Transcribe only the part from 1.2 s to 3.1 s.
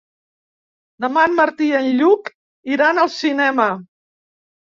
en Martí i en Lluc iran